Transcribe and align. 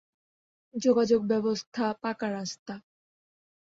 যোগাযোগ 0.75 1.21
ব্যবস্থা 1.27 1.85
পাঁকা 2.01 2.27
রাস্তা। 2.31 2.73